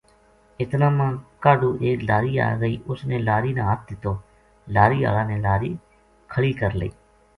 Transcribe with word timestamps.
اتنا 0.61 0.87
ما 0.97 1.05
کاہڈُو 1.43 1.69
ایک 1.85 1.97
لاری 2.09 2.33
آ 2.47 2.49
گئی 2.61 2.75
اس 2.91 2.99
نے 3.09 3.17
لاری 3.27 3.51
نا 3.57 3.63
ہتھ 3.69 3.83
دِتو 3.87 4.13
لاری 4.75 4.99
ہالا 5.05 5.23
نے 5.29 5.37
لاری 5.45 5.71
کھلی 6.31 6.53
کر 6.59 6.71
لئی 6.79 6.91